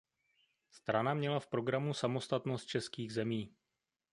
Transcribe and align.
Strana 0.71 1.13
měla 1.13 1.39
v 1.39 1.47
programu 1.47 1.93
samostatnost 1.93 2.65
českých 2.65 3.13
zemí. 3.13 3.53